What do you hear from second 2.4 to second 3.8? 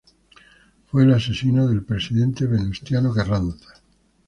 Venustiano Carranza.